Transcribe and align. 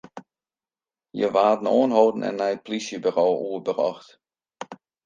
Hja 1.15 1.27
waarden 1.35 1.73
oanholden 1.77 2.25
en 2.29 2.35
nei 2.39 2.53
it 2.55 2.63
polysjeburo 2.65 3.25
oerbrocht. 3.47 4.09